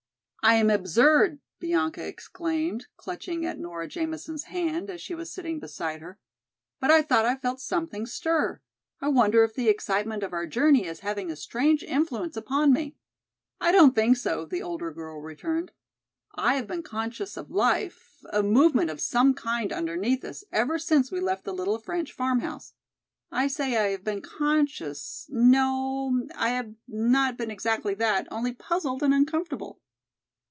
[0.43, 6.01] "I am absurd!" Bianca exclaimed, clutching at Nora Jamison's hand, as she was sitting beside
[6.01, 6.17] her.
[6.79, 8.59] "But I thought I felt something stir.
[8.99, 12.95] I wonder if the excitement of our journey is having a strange influence upon me?"
[13.61, 15.73] "I don't think so," the older girl returned,
[16.33, 21.11] "I have been conscious of life, a movement of some kind underneath us ever since
[21.11, 22.73] we left the little French farmhouse.
[23.31, 29.03] I say I have been conscious, no, I have not been exactly that, only puzzled
[29.03, 29.79] and uncomfortable."